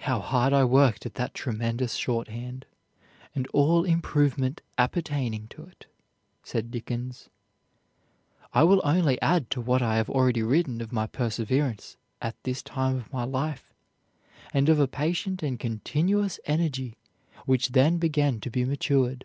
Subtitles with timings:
[0.00, 2.66] "How hard I worked at that tremendous shorthand,
[3.34, 5.86] and all improvement appertaining to it,"
[6.42, 7.30] said Dickens.
[8.52, 12.62] "I will only add to what I have already written of my perseverance at this
[12.62, 13.72] time of my life,
[14.52, 16.98] and of a patient and continuous energy
[17.46, 19.24] which then began to be matured."